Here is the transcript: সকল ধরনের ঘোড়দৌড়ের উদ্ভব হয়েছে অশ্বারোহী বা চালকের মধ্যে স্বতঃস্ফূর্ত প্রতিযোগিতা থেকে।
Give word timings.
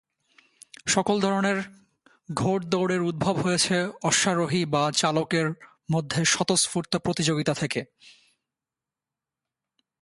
সকল 0.87 1.15
ধরনের 1.21 1.57
ঘোড়দৌড়ের 2.33 3.01
উদ্ভব 3.01 3.35
হয়েছে 3.35 3.75
অশ্বারোহী 4.03 4.65
বা 4.65 4.91
চালকের 4.91 5.47
মধ্যে 5.91 6.25
স্বতঃস্ফূর্ত 6.25 6.93
প্রতিযোগিতা 6.97 7.53
থেকে। 7.53 7.81